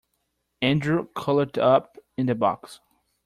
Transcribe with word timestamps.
Andrew 0.63 1.09
curled 1.15 1.59
up 1.59 1.95
in 2.17 2.25
the 2.25 2.33
box. 2.33 2.79